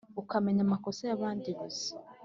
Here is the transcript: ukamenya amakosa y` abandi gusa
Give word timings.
ukamenya 0.21 0.61
amakosa 0.67 1.01
y` 1.07 1.15
abandi 1.17 1.49
gusa 1.61 1.91